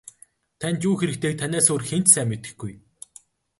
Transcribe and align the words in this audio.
Танд 0.59 0.79
юу 0.89 0.93
хэрэгтэйг 0.99 1.33
танаас 1.41 1.67
өөр 1.71 1.83
хэн 1.89 2.01
ч 2.05 2.07
сайн 2.13 2.27
мэдэхгүй. 2.29 2.73